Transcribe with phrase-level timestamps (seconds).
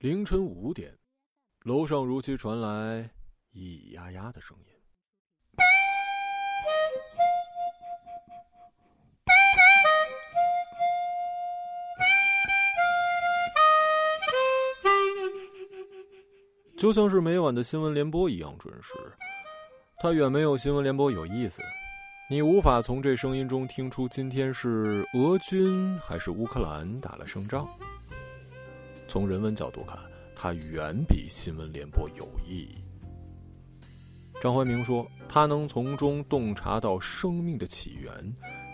[0.00, 0.96] 凌晨五点，
[1.64, 3.10] 楼上如期传来
[3.52, 4.64] 咿咿呀呀的声音。
[16.76, 18.92] 就像是每晚的新闻联播一样准时，
[19.98, 21.60] 它远没有新闻联播有意思。
[22.30, 27.66] 你无法从这声音中听出今天是俄军还是乌克兰打了胜仗。
[29.08, 29.98] 从人文角度看，
[30.36, 32.76] 它远比新闻联播有意义。
[34.40, 38.12] 张怀明说，他能从中洞察到生命的起源。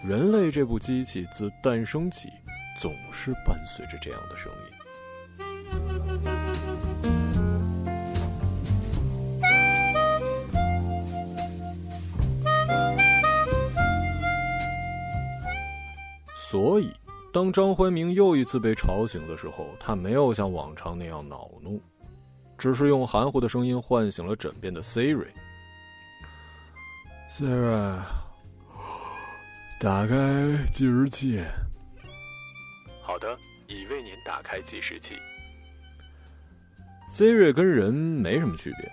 [0.04, 2.28] 人类这部机器自诞生起，
[2.78, 4.58] 总是伴随着这样的声音。
[16.36, 16.92] 所以，
[17.34, 21.82] 当张怀明又一次被吵醒的时候，他没有像往常那样恼怒，
[22.56, 25.26] 只是用含糊的声音唤醒了枕边的 Siri。
[27.32, 27.98] Siri，
[29.80, 30.16] 打开
[30.72, 31.42] 计时器。
[33.02, 35.16] 好的，已为您打开计时器。
[37.10, 38.88] Siri 跟人没什么区别，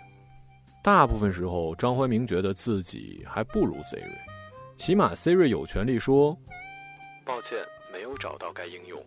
[0.83, 4.17] 大部分时候，张怀明觉得自己还不如 Siri，
[4.77, 6.35] 起码 Siri 有权利说。
[7.23, 7.59] 抱歉，
[7.92, 9.03] 没有找到该应用。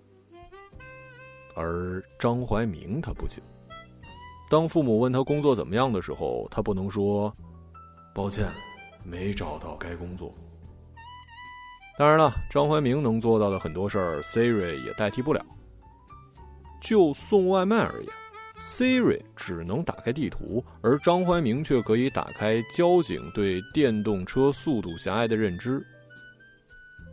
[1.56, 3.42] 而张怀明他不行。
[4.50, 7.32] 当父母问他工作怎么样的时候，他不能说
[8.14, 8.46] ：“抱歉，
[9.04, 10.32] 没找到该工作。”
[11.96, 15.44] 当然了，张怀明能做到的很多事儿，Siri 也代替不了。
[16.80, 18.12] 就送外卖而言
[18.58, 25.80] ，Siri 只能打开地图，而张怀明却可以打开交警对电动车速度狭隘的认知。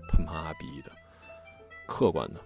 [0.10, 0.92] 他妈逼的！
[1.92, 2.42] 客观的，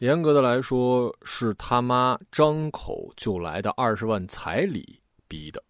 [0.00, 5.62] 严格的来说，是他妈张口就来的二十万彩礼逼的。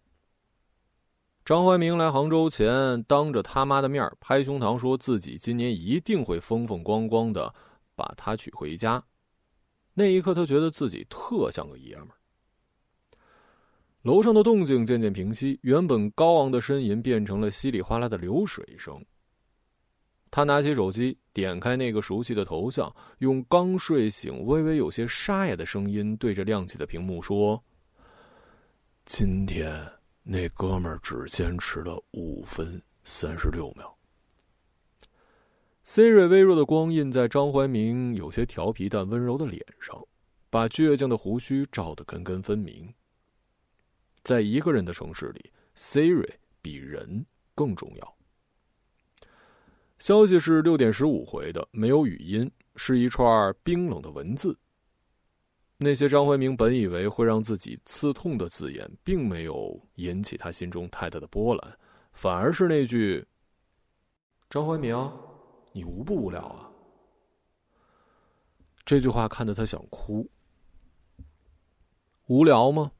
[1.45, 7.53] 张怀明来杭州前，当着他妈的面拍胸膛，说自己今年一定会风风光光的
[7.95, 9.01] 把她娶回家。
[9.93, 12.17] 那一刻，他觉得自己特像个爷们儿。
[14.01, 19.05] 楼上的动静渐渐平息，原本高昂的呻吟变成了稀里哗啦的流水声。
[20.31, 27.63] 他拿起手机，点开那个熟悉的头像，用刚睡醒、微微有些沙哑的声音对着亮起的屏幕说
[29.05, 29.89] ：“今天
[30.23, 33.95] 那哥们儿只坚持了五分三十六秒。”
[35.85, 40.03] Siri 微弱的光印在张怀明有些调皮但温柔的脸上，
[40.49, 42.91] 把倔强的胡须照得根根分明。
[44.23, 48.14] 在一个人的城市里，Siri 比人更重要。
[49.97, 54.57] 消息是六点十五回的，没有语音，是一串冰冷的文字。
[55.77, 61.77] 那些张怀明本以为会让自己刺痛的字眼，并没有引起他心中太大的波澜，
[62.13, 63.25] 反而是那句
[64.49, 65.11] ：“张怀明，
[65.73, 66.71] 你无不无聊啊？”
[68.85, 70.29] 这句话看得他想哭。
[72.27, 72.91] 无聊吗？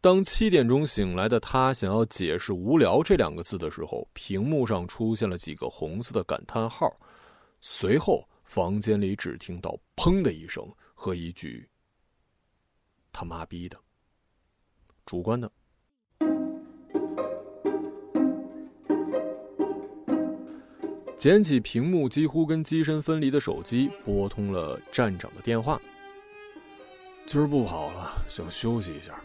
[0.00, 6.88] 当七点钟醒来的他想要解释“无聊”这两个字的时候，屏幕上出现了几个红色的感叹号，
[7.60, 10.64] 随后房间里只听到“砰”的一声
[10.94, 11.68] 和一句
[13.12, 13.76] “他妈逼的”。
[15.04, 15.50] 主观的，
[21.16, 25.80] 捡起屏幕几乎跟机身分离的手机，拨通了站长的电话。
[27.26, 29.20] 今儿不跑了，想休息一下。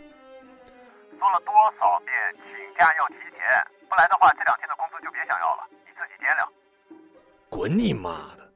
[1.23, 2.43] 说了多少遍，请
[2.77, 3.39] 假要提前，
[3.87, 6.45] 不来的话，这两天的工资就别想要了，你自己掂量。
[7.49, 8.51] 滚你妈的！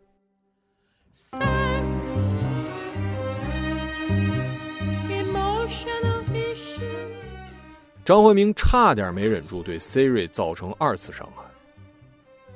[8.04, 11.44] 张慧明差点没忍住对 Siri 造成二次伤害，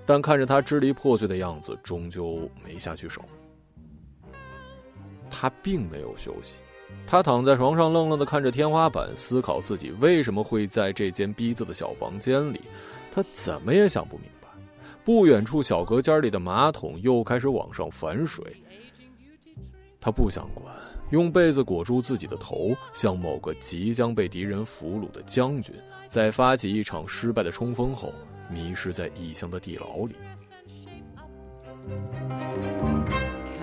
[0.06, 3.24] 但看着他支离破碎的样子，终究没下去手。
[5.30, 6.60] 他并没有休息。
[7.06, 12.62] 他躺在床上，愣愣的看着天花板，思考自己为什么会在这间逼仄的小房间里。
[13.12, 14.48] 他怎么也想不明白。
[15.04, 18.46] 不远处小隔间里的马桶又开始往上反水。
[20.00, 20.74] 他不想管，
[21.10, 25.76] 用被子裹住自己的头，像某个即将被敌人俘虏的将军，
[26.08, 28.14] 在发起一场失败的冲锋后，
[28.50, 30.16] 迷失在异乡的地牢里。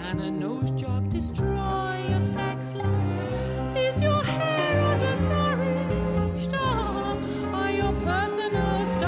[0.08, 8.56] And a no job destroy your sex life is your hair on the moon 死掉我，把你的
[8.86, 8.98] 身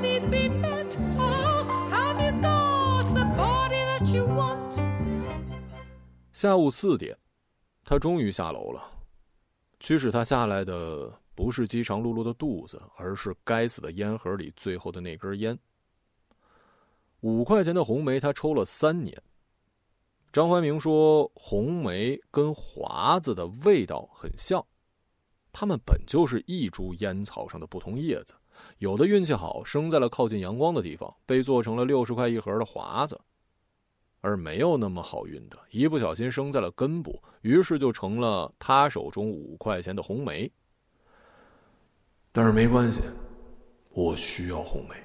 [0.00, 1.20] 体变成肉。
[1.92, 2.40] 你是否
[3.04, 4.64] 知道，你想要的
[6.32, 7.14] 下午四点，
[7.84, 8.82] 他终于下楼了。
[9.78, 15.58] 驱使他下来的不是饥肠辘辘的肚子，而是该死的烟盒里最后的那根烟。
[17.20, 19.22] 五块钱的红梅，他抽了三年。
[20.36, 24.62] 张怀明说：“红梅跟华子的味道很像，
[25.50, 28.34] 它们本就是一株烟草上的不同叶子。
[28.76, 33.16] 有的运气好，生在了靠近阳光的地方，被做成了六十块一盒的华子；
[34.20, 40.52] 而没有那么好运的，一不小心生在了根部，于是就成了他手中五块钱的红梅。
[42.30, 43.00] 但是没关系，
[43.88, 44.96] 我需要红梅。”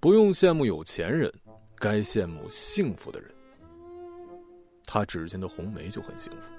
[0.00, 1.32] 不用羡慕有钱人，
[1.76, 3.30] 该羡慕幸福的人。
[4.84, 6.50] 他指尖的红梅就很幸福。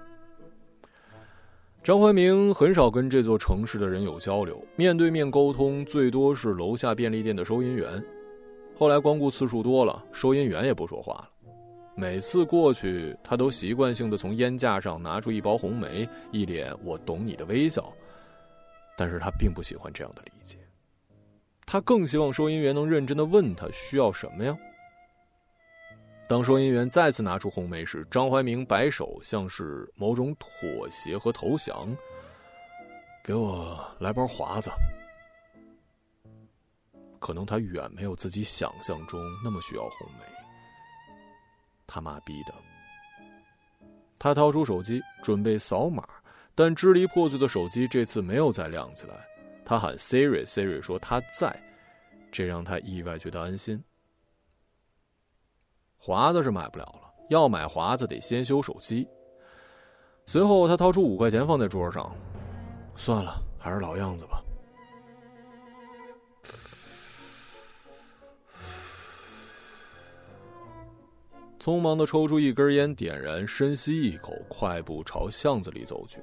[1.83, 8.03] 张怀明很少跟这座城市的人有交流，面对面沟通最多是楼下便利店的收银员。
[8.75, 11.29] 后来光顾次数多了，收银员也不说话了。
[11.95, 17.91] 每次过去，他都习惯性的从烟架上拿出一包红梅，一脸“我懂你”的微笑。
[18.97, 20.57] 但是他并不喜欢这样的理解，
[21.65, 24.57] 他更希望收银员能认真的问他需要什么呀。
[26.27, 31.95] 当收银员再次拿出红梅时，张怀明摆手，像是某种妥协和投降。
[33.23, 34.69] 给我来包华子。
[37.19, 40.34] 可能他远没有自己想象中那么需要红梅。
[41.87, 42.53] 他妈逼的！
[44.17, 46.07] 他掏出手机准备扫码，
[46.55, 49.15] 但支离破碎的手机这次没有再亮起来。
[49.63, 51.55] 他喊 Siri，Siri 说他在，
[52.31, 53.83] 这让他意外觉得安心。
[55.97, 59.07] 华子是买不了了，要买华子得先修手机。
[60.27, 62.15] 随后他掏出五块钱放在桌上，
[62.95, 64.34] 算了，还是老样子吧。
[71.65, 76.21] 匆忙的抽出一根烟，点燃，深吸一口，快步朝巷子里走去。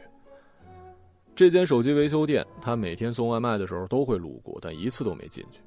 [1.34, 5.60] 这间手机维修店，他每天送外卖的时候都会路过，但一次都没进去。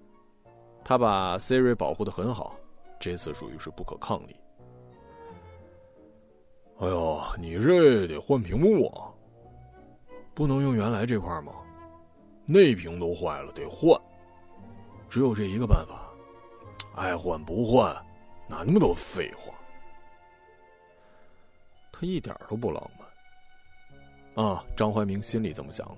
[0.82, 2.56] 他把 Siri 保护的很好，
[3.02, 4.38] 这次属于是不可抗力。
[6.80, 9.12] 哎呦，你这得换屏幕啊！
[10.34, 11.52] 不能用原来这块吗？
[12.46, 14.00] 内屏都坏了，得换。
[15.10, 16.10] 只有这一个办法，
[16.96, 17.94] 爱换不换，
[18.48, 19.54] 哪那么多废话？
[21.98, 22.92] 他一点都不浪
[24.36, 24.64] 漫，啊！
[24.76, 25.98] 张怀明心里这么想的。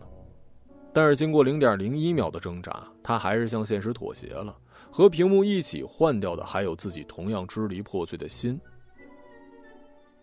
[0.94, 4.56] 但是经过零点零一秒的挣扎，他还是向现实妥协了。
[4.92, 8.60] 和屏幕一起换掉的，还有自己同样支离破碎的心。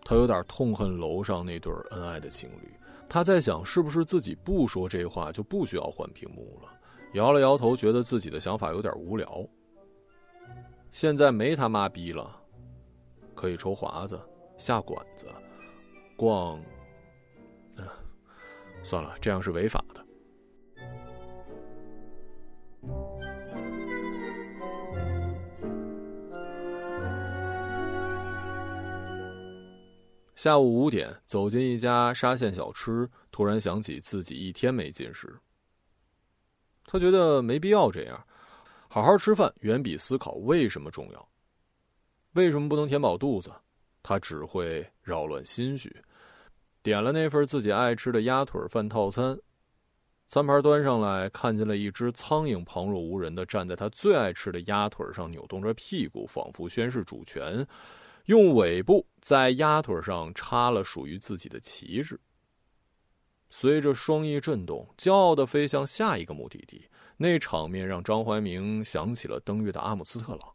[0.04, 2.72] 他有点痛恨楼上那对恩爱的情侣。
[3.08, 6.68] 他在想，是不是自己不说这话就不需要换屏幕了？
[7.14, 9.46] 摇了摇头，觉得自己的想法有点无聊。
[10.90, 12.40] 现在没他妈逼了，
[13.34, 14.20] 可以抽华子，
[14.56, 15.26] 下馆子。
[16.16, 16.60] 逛，
[17.76, 17.86] 嗯，
[18.82, 20.04] 算了，这样是违法的。
[30.34, 35.34] 下午五点，走进一家沙县小吃，突然想起自己一天没进食。
[36.84, 38.26] 他觉得没必要这样，
[38.88, 41.28] 好好吃饭远比思考为什么重要。
[42.32, 43.50] 为什么不能填饱肚子？
[44.04, 45.96] 他只会扰乱心绪，
[46.82, 49.36] 点了那份自己爱吃的鸭腿饭套餐，
[50.28, 57.66] 餐盘端上来，看见了一只苍蝇旁若无人的站在他最爱吃的鸭腿上，扭动着屁股，仿佛宣示主权，
[58.26, 62.20] 用尾部在鸭腿上插了属于自己的旗帜。
[63.48, 66.86] 随着双翼震动，骄傲的飞向下一个目的地。
[67.16, 70.52] 那场面让张怀明想起了登月的阿姆斯特朗。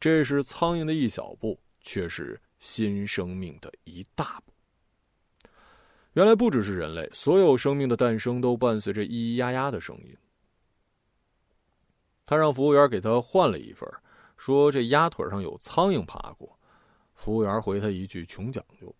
[0.00, 1.58] 这是苍蝇的一小步。
[1.84, 4.52] 却是新生命的一大步。
[6.14, 10.16] 原来不只是人类，所有生命的诞生都伴随着咿咿呀呀的声音。
[12.24, 13.88] 他让服务员给他换了一份，
[14.36, 16.58] 说这鸭腿上有苍蝇爬过。
[17.14, 18.94] 服务员回他一句：“穷讲究。”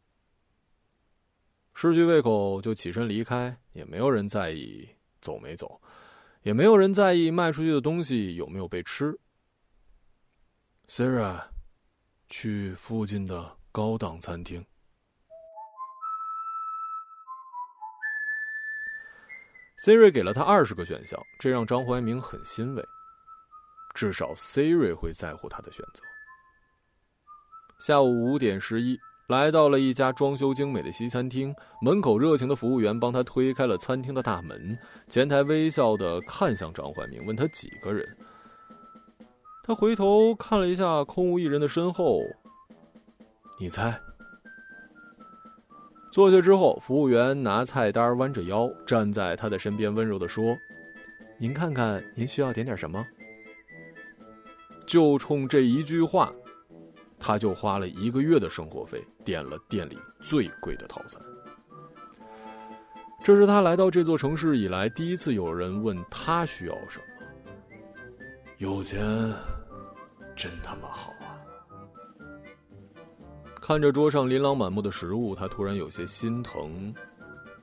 [1.72, 4.88] 失去胃口就起身离开，也没有人在意
[5.20, 5.80] 走没走，
[6.42, 9.18] 也没有人在意卖出去的东西有没有被吃。
[10.86, 11.53] 虽然。
[12.36, 14.66] 去附近的高档餐厅。
[19.78, 22.84] Siri 给了他二十个选项，这让张怀明很欣慰，
[23.94, 26.02] 至少 Siri 会在乎他的选择。
[27.78, 28.98] 下午五点十一，
[29.28, 34.76] 来到了一家装修精美的西餐厅，门口热情的服务员帮他推开了餐厅的大门，
[35.08, 38.18] 前台微笑的看向张怀明，问他几个人。
[39.66, 42.20] 他回头看了一下空无一人的身后，
[43.58, 43.98] 你猜？
[46.12, 50.54] 坐下之后，服务员拿菜单，弯着腰站在他的身边，温柔的说
[51.40, 53.02] ：“您看看，您需要点点什么？”
[54.86, 56.30] 就冲这一句话。
[57.18, 61.18] 他就花了一个月的生活费，点了店里最贵的套餐。
[63.22, 67.04] 这是他来到这座城市以来第一次有人问他需要什么。
[68.58, 69.00] 有钱，
[70.36, 71.38] 真他妈好啊！
[73.60, 76.94] 看着桌上琳琅满目的食物，他突然有些心疼，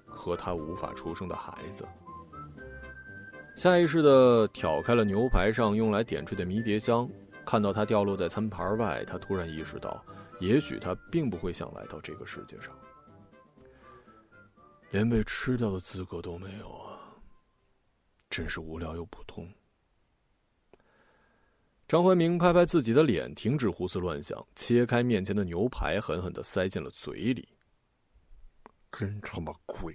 [0.05, 1.87] 和他无法出生的孩子。
[3.55, 7.09] 下意识的挑开了牛排上用来点缀的迷迭香。
[7.43, 10.01] 看到它掉落在餐盘外，他突然意识到，
[10.39, 12.71] 也许他并不会想来到这个世界上，
[14.91, 17.01] 连被吃掉的资格都没有啊！
[18.29, 19.51] 真是无聊又普通。
[21.91, 27.45] 张怀明拍拍自己的脸，停止胡思乱想，切开面前的牛排，狠狠的塞进了嘴里。
[28.93, 29.93] 真他妈贵！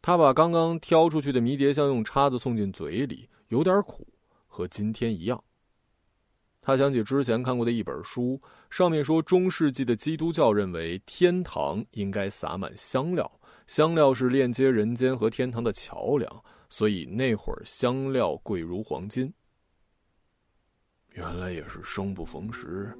[0.00, 4.08] 他把刚刚挑出去的迷迭香用叉子送进嘴里，有点苦。
[4.46, 5.44] 和今天一样。
[6.62, 13.30] 他想起之前看过的一本书，上面说中世纪的基督教认为天堂应该撒满香料，
[13.66, 19.30] 香料是链接人间和天堂的桥梁，所以那会儿香料贵如黄金。
[21.14, 22.92] 原来也是生不逢时，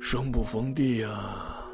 [0.00, 1.70] 生不逢地啊！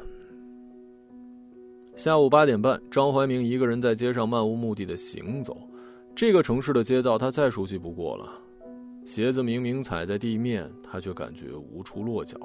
[1.95, 5.57] 下午八点半，张怀明一个人在街上漫无目的的行走，
[6.15, 8.31] 这个城市的街道他再熟悉不过了。
[9.05, 12.37] 鞋子明明踩在地面，他却感觉无处落脚。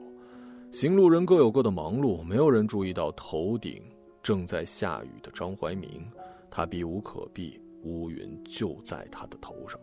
[0.71, 3.83] 行路人各有各的忙碌，没有人注意到头顶
[4.23, 6.03] 正在下雨的张怀民。
[6.51, 9.79] 他避无可避，乌云就在他的头上。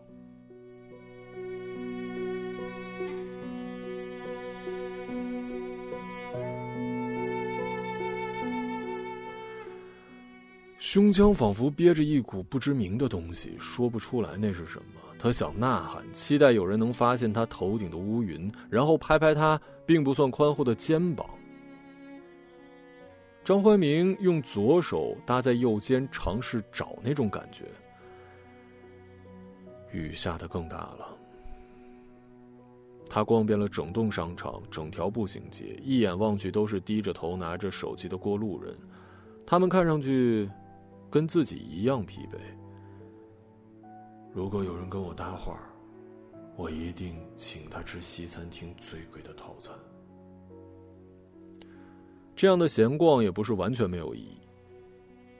[10.80, 15.00] 胸腔仿佛憋着一股不知名的东西，说不出来那是什么。
[15.18, 21.28] 他想呐喊，期待有人能发现他头顶的乌云，然后拍拍他并不算宽厚的肩膀。
[23.44, 27.66] 张怀明用左手搭在右肩，尝试找那种感觉。
[29.92, 31.14] 雨下得更大了。
[33.06, 38.74] 他逛遍了整栋商场、整条步行街，一眼望去都是低着头拿着手机的过路人，
[39.44, 40.48] 他们看上去
[41.10, 42.38] 跟自己一样疲惫。
[44.32, 45.58] 如果有人跟我搭话，
[46.56, 49.74] 我一定请他吃西餐厅最贵的套餐。
[52.36, 54.38] 这样的闲逛也不是完全没有意义。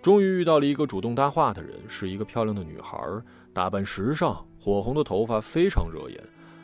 [0.03, 2.99] 终于遇到了一个主动搭话的人，是一个漂亮的女孩，
[3.53, 6.21] 打扮时尚，火红的头发非常惹眼。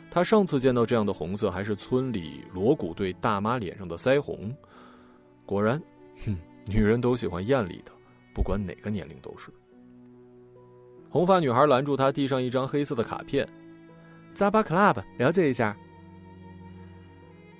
[0.09, 4.53] 她上次见到这样的红色，还是村里锣鼓队大妈脸上的腮红。
[5.45, 5.81] 果然，
[6.25, 6.35] 哼，
[6.65, 7.91] 女人都喜欢艳丽的，
[8.37, 9.51] 不管哪个年龄都是。
[11.09, 13.49] 红发女孩拦住他，递上一张黑色的卡片
[14.35, 15.75] ：“Zaba Club，了解一下。”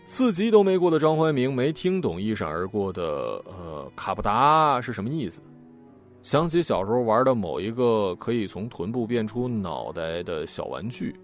[0.05, 3.01] 四级都没过的张怀明没听懂一闪而过的
[3.49, 5.41] “呃，卡布达”是什么意思，
[6.21, 11.19] 想起小时候玩的某一个可以从臀部变出脑袋的小玩具。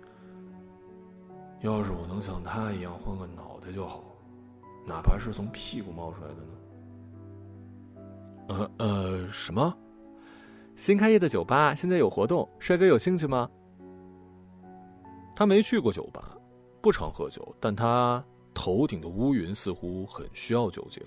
[1.61, 4.03] 要是我能像他一样换个脑袋就好，
[4.87, 6.52] 哪怕是从屁股冒出来的呢？
[8.47, 9.75] 呃呃，什么？
[10.75, 13.49] 新开业的酒吧现在有活动，帅哥有兴趣吗？
[15.35, 16.37] 他没去过酒吧，
[16.81, 18.23] 不常喝酒，但他
[18.53, 21.03] 头顶的乌云似乎很需要酒精。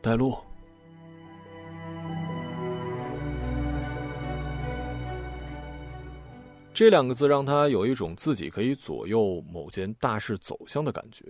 [0.00, 0.36] 带路。
[6.72, 11.24] 这两个字让他有一种自己可以左右某件大事走向的感觉。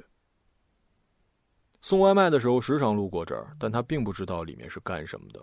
[1.81, 5.41] 送外卖的时候时常路过这儿，但他并不知道里面是干什么的。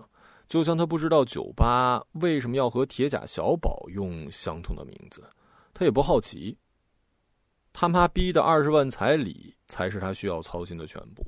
[0.47, 5.27] 就像他不知道酒吧为什么要和铁甲小宝用相同的名字，
[5.73, 6.57] 他也不好奇。
[7.73, 11.25] 他妈逼的二十万彩礼才是他需要操心的全部。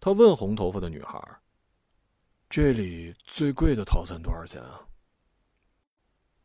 [0.00, 1.22] 他问红头发的女孩
[2.50, 4.80] ：“这里最贵的套餐多少钱啊？”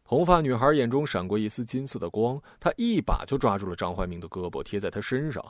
[0.03, 5.43] 红发女孩眼中闪过一丝金色的光，她一把就抓住了张怀明的胳膊，贴在他身上，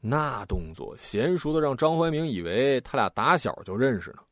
[0.00, 4.22] 那动作娴熟的让张怀明以为他俩打小就认识呢。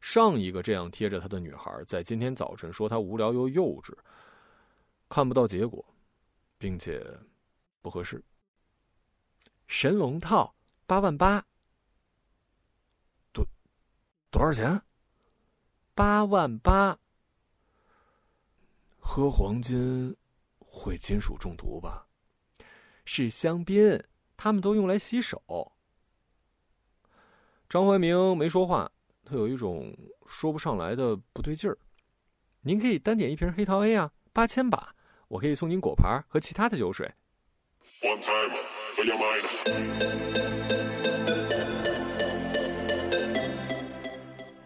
[0.00, 3.94] 上一个这样贴着他的女孩，在今天早晨说他无聊又幼稚，
[5.08, 5.84] 看不到结果，
[6.58, 7.06] 并且
[7.80, 8.22] 不合适。
[9.66, 10.54] 神龙套
[10.86, 11.44] 八万八。
[13.32, 13.46] 多
[14.30, 14.82] 多少钱？
[15.94, 16.98] 八万八。
[18.98, 20.14] 喝黄金
[20.58, 22.06] 会金属中毒吧？
[23.04, 24.02] 是香槟，
[24.42, 25.70] 他们都用来洗手。
[27.68, 28.90] 张怀明没说话，
[29.22, 29.94] 他有一种
[30.26, 31.76] 说不上来的不对劲儿。
[32.62, 34.94] 您可以单点一瓶黑桃 A 啊，八千把，
[35.28, 37.12] 我可以送您果盘和其他的酒水。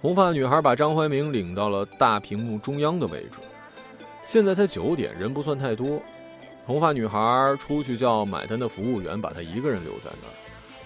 [0.00, 3.40] 红发女孩把张怀明领到了大屏幕中央的位置。
[4.22, 6.00] 现在才九点，人不算太多。
[6.66, 10.32] 红发女孩出去叫买单的服务员把她一个人留在那儿。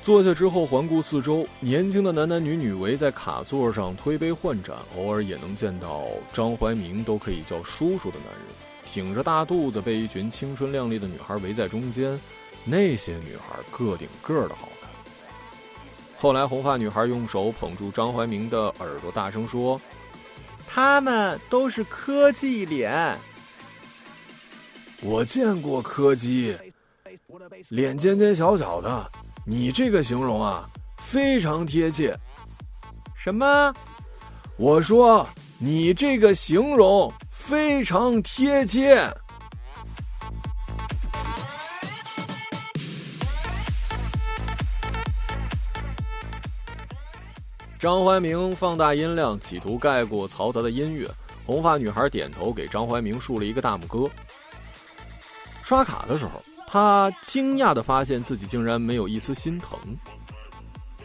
[0.03, 8.47] 坐下之后，环顾四周，年轻的男男女女围在卡座上推杯换盏，偶尔也能见到张怀明都可以叫叔叔的男人，
[8.91, 12.19] 挺着大肚子被一群青春靓丽的女孩围在中间。
[12.65, 14.91] 那些女孩个顶个的好看。
[16.19, 19.81] 后来，红发女孩用手捧住张怀明的耳朵，大声说
[20.67, 23.17] ：“他们都是科技脸。”
[25.01, 26.57] 我见过柯基，
[27.69, 29.11] 脸尖尖小小的。
[29.47, 32.19] 你这个形容啊，非常贴切。
[33.15, 33.73] 什么？
[34.57, 35.25] 我说
[35.59, 39.09] 你这个形容非常贴切。
[47.79, 51.09] 张怀明放大音量，企图盖过嘈杂的音乐。
[51.47, 54.11] 红发女孩点头，给张怀明竖了一个大拇哥。
[55.69, 59.79] 刷卡的时候，他惊讶的发现自己竟然没有一丝心疼。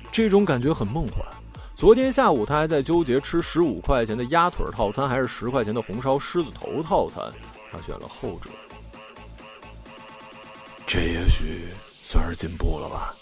[0.09, 1.17] 这种感觉很梦幻。
[1.75, 7.29] 昨天下午，他还在纠结吃十五块钱的鸭腿套餐还是十块钱的红烧狮子头套餐，
[7.73, 8.49] 他选了后者。
[10.87, 11.65] 这也许
[12.01, 13.13] 算是进步了吧。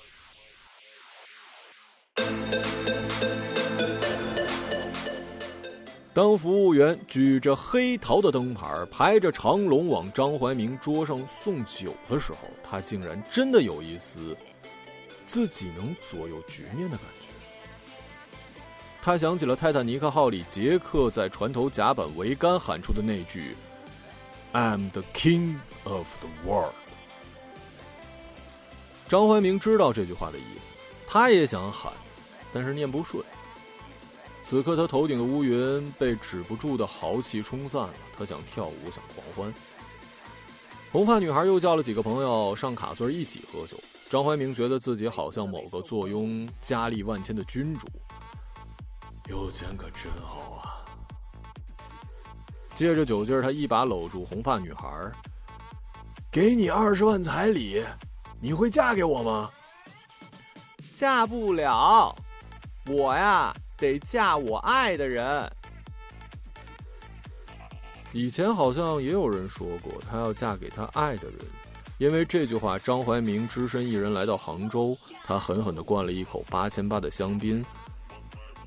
[6.21, 14.37] 当服务员举着黑桃的灯牌排着长龙往张怀明桌上送酒的时候，他竟然真的有一丝
[15.25, 17.27] 自己能左右局面的感觉。
[19.01, 23.55] 他想起了泰坦尼克号里杰克在船头甲板桅杆喊出的那句
[24.53, 26.75] “I'm the king of the world”。
[29.09, 30.72] 张怀明知道这句话的意思，
[31.07, 31.91] 他也想喊，
[32.53, 33.25] 但是念不顺。
[34.51, 37.94] 此刻，他头顶的乌云被止不住的豪气冲散了。
[38.18, 39.53] 他想跳舞，想狂欢。
[40.92, 43.77] 红发女孩又叫了几个朋友上卡座一起喝酒。
[44.09, 47.87] 张怀明觉得自己好像某个坐拥佳丽万千的君主。
[49.29, 50.83] 有钱可真好啊！
[52.75, 55.09] 借着酒劲儿，他一把搂住红发女孩，
[56.29, 57.85] 给你二十万彩礼，
[58.42, 59.50] 你会嫁给我吗？
[60.94, 62.14] 嫁不了，
[62.87, 63.55] 我呀。
[63.81, 65.51] 得嫁我爱的人。
[68.13, 71.39] 以前好像也有人说过，他要嫁给他爱的人。
[71.98, 77.65] 因为这句话，张怀民只身一人来到杭州，他狠狠的灌了一口八千八的香槟，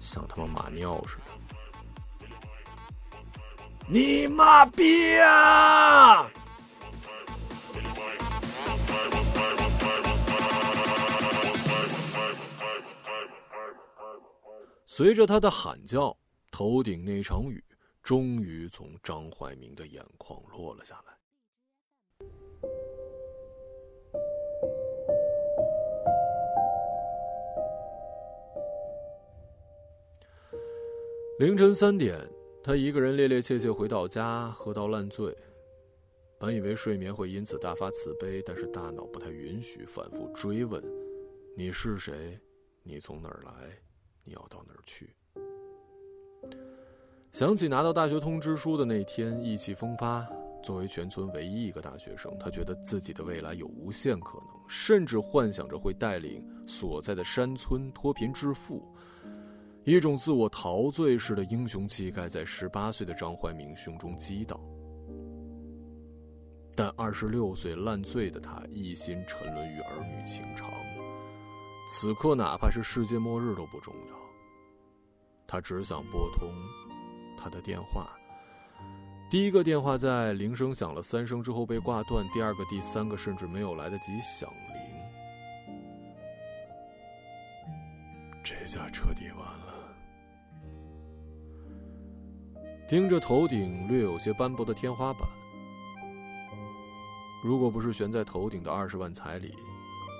[0.00, 2.26] 像他妈马尿似的。
[3.86, 6.28] 你妈逼啊！
[14.96, 16.16] 随着他的喊叫，
[16.52, 17.60] 头顶那场雨
[18.00, 21.18] 终于从张怀明的眼眶落了下来。
[31.40, 32.16] 凌晨三点，
[32.62, 35.36] 他一个人趔趔趄趄回到家，喝到烂醉。
[36.38, 40.80] 本以为睡眠会因此大发慈悲，但是大脑不太允许，反复追问
[41.58, 42.38] ：“你是谁？
[42.84, 43.76] 你从哪儿来？”
[44.24, 45.14] 你要到哪儿去？
[47.32, 50.26] 想起拿到大学通知书的那天，意气风发。
[50.62, 58.82] 作为全村唯一一个大学生，他觉得自己的未来有无限可能，甚至幻想着会带领所在的山村脱贫致富。
[59.82, 64.58] 一种自我陶醉式的英雄气概在十八岁的张怀明胸中激荡。
[66.74, 70.70] 但二十六岁烂醉的他，一心沉沦于儿女情长。
[71.88, 74.16] 此刻，哪怕是世界末日都不重要。
[75.46, 76.52] 他只想拨通
[77.38, 78.10] 他的电话。
[79.30, 84.80] 第一个电话在铃声响了三声之后被挂断，第二个、第三个甚至没有来得及响铃。
[88.42, 89.74] 这下彻底完了。
[92.88, 95.28] 盯着头顶略有些斑驳的天花板，
[97.42, 99.54] 如果不是悬在头顶的二十万彩礼。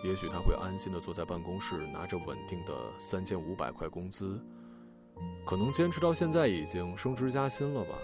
[0.04, 4.38] 也许他会安心的坐在办公室，拿着稳定的三千五百块工资，
[5.46, 7.94] 可能坚持到现在已经升职加薪了吧。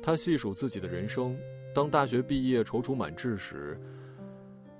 [0.00, 1.36] 他细数自己的人生，
[1.74, 3.76] 当大学毕业踌躇满志时，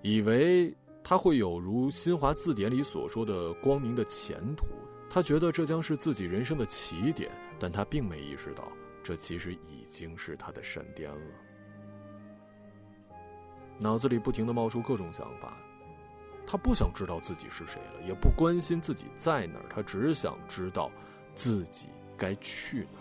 [0.01, 4.65] 以为他会有如新华字典里所说的光明的前途。
[5.11, 8.71] 他觉得这将是自己人生的起点，但他并没意识到，
[9.03, 11.44] 这其实已经是他的山巅了。
[13.79, 15.57] 脑子里不停的冒出各种想法，
[16.47, 20.91] 他不想知道自己是谁了，也不关心自己在哪儿，他只想知道
[21.35, 23.01] 自己该去哪。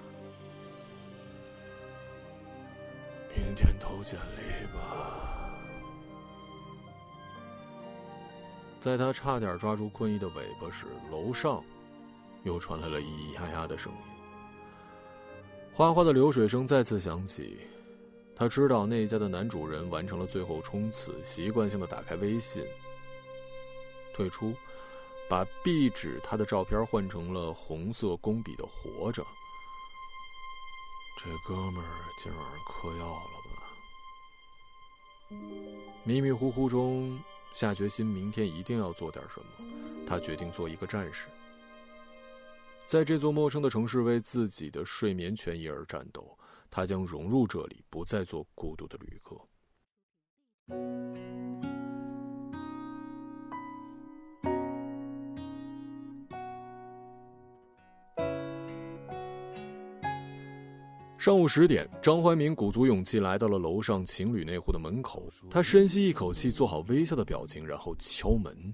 [3.35, 5.49] 明天投简历吧。
[8.79, 11.63] 在他差点抓住困意的尾巴时，楼上。
[12.43, 13.99] 又传来了咿咿呀呀的声音，
[15.73, 17.61] 哗哗的流水声再次响起。
[18.35, 22.65] 他知道那家的男主人完成了最后冲刺，习惯性的打开微信，
[24.13, 24.53] 退出，
[25.29, 29.23] 把壁纸他的照片换成了红色工笔的“活着”。
[31.23, 31.91] 这哥们儿
[32.21, 33.61] 今晚上嗑药了吧？
[36.03, 37.17] 迷迷糊糊中
[37.53, 39.45] 下决心，明天一定要做点什么。
[40.05, 41.27] 他决定做一个战士。
[42.87, 46.37] 在这座陌生的城市，为自己的睡眠权益而战斗。
[46.75, 49.39] 他将融入这里，不再做孤独的旅客。
[61.19, 65.27] 上午十点，张怀民鼓足勇气来到了楼上情侣那户的门口。
[65.51, 68.73] 他深吸一口气，做好微笑的表情，然后敲门。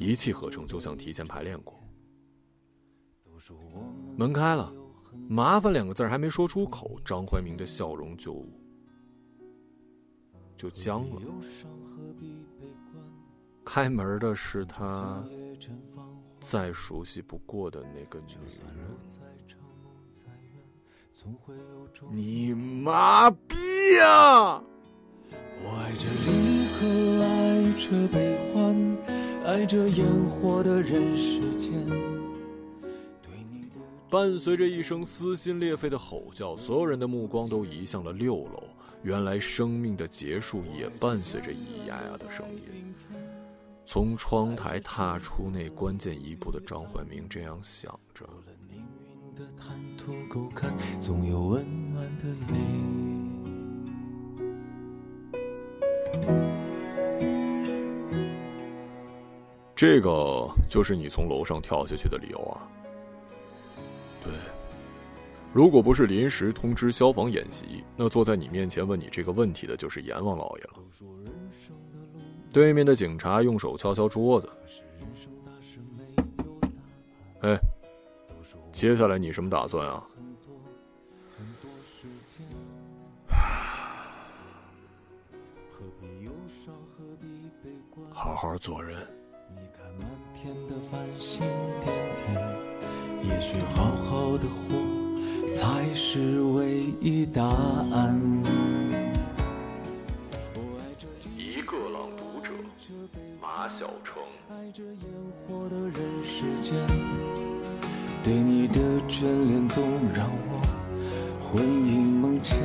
[0.00, 1.80] 一气呵成，就像提前排练过。
[4.16, 4.74] 门开了，
[5.28, 8.44] 麻烦两个字还没说出口，张怀民的笑容就
[10.56, 11.20] 就僵了。
[13.64, 15.22] 开门的是他
[16.40, 18.60] 再熟悉不过的那个女人。
[22.10, 23.54] 你妈逼
[23.98, 24.62] 呀！
[25.62, 26.86] 我爱着离合，
[27.22, 27.28] 爱
[27.74, 28.96] 着悲欢，
[29.44, 32.19] 爱着烟火的人世间。
[34.10, 38.64] 伴随着一声撕心裂肺的吼叫，所有人的目光都移向了六楼。
[39.04, 42.92] 原来，生命的结束也伴随着咿咿呀呀的声音。
[43.86, 48.28] 从窗台踏出那关键一步的张怀明这样想着。
[59.76, 62.68] 这个就是你从楼上跳下去的理由啊？
[65.52, 70.74] 如果不是临时通知消防演习，那坐在你面前问你这个问题的就是阎王老爷了。
[72.52, 74.48] 对面的警察用手敲敲桌子
[77.42, 77.58] ：“哎，
[78.72, 80.04] 接下来你什么打算啊？”
[88.12, 89.04] 好好做人。
[93.22, 94.99] 也许好好的活。
[95.50, 98.20] 才是唯一答案。
[101.36, 102.50] 一个朗读者，
[103.40, 104.22] 马晓成。
[108.22, 109.82] 对你的眷恋总
[110.14, 110.60] 让我
[111.40, 112.58] 魂萦梦牵。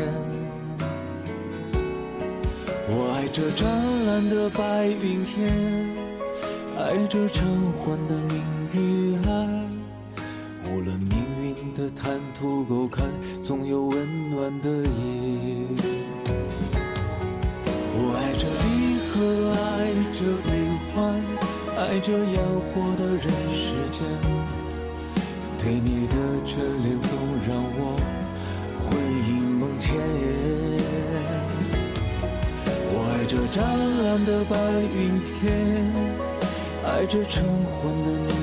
[2.87, 3.65] 我爱这湛
[4.05, 5.49] 蓝的白云天，
[6.77, 8.13] 爱这晨昏的
[12.45, 13.03] 不够看，
[13.43, 14.85] 总有温暖的夜。
[17.97, 18.65] 我爱这离
[19.09, 19.13] 合，
[19.57, 20.47] 爱着悲
[20.93, 20.93] 欢，
[21.75, 22.37] 爱着烟
[22.69, 24.05] 火的人世间。
[25.57, 26.13] 对你的
[26.45, 26.53] 眷
[26.83, 27.97] 恋总让我
[28.77, 28.85] 魂
[29.27, 29.97] 萦梦牵。
[32.91, 33.57] 我爱这湛
[34.03, 34.53] 蓝的白
[34.93, 35.43] 云天，
[36.85, 37.43] 爱着晨
[37.81, 38.34] 昏的